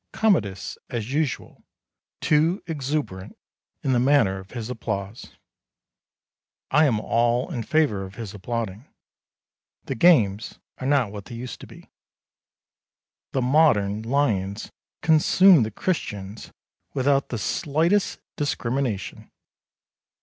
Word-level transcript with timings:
Commodus, 0.13 0.79
as 0.89 1.13
usual, 1.13 1.63
too 2.21 2.63
exuberant 2.65 3.37
in 3.83 3.93
the 3.93 3.99
manner 3.99 4.39
of 4.39 4.49
his 4.49 4.67
applause. 4.67 5.27
I 6.71 6.85
am 6.85 6.99
all 6.99 7.51
in 7.53 7.61
favour 7.61 8.03
of 8.03 8.15
his 8.15 8.33
applauding. 8.33 8.87
The 9.85 9.93
games 9.93 10.57
are 10.79 10.87
not 10.87 11.11
what 11.11 11.25
they 11.25 11.35
used 11.35 11.59
to 11.59 11.67
be. 11.67 11.91
The 13.33 13.43
modern 13.43 14.01
lions 14.01 14.71
consume 15.03 15.61
the 15.61 15.69
Christians 15.69 16.51
without 16.95 17.29
the 17.29 17.37
slightest 17.37 18.19
discrimination. 18.37 19.29